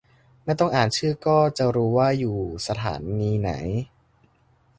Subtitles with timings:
[0.43, 3.51] ไม่ต้องอ่านชื่อก็จะรู้ว่าอยู่สถานีไหน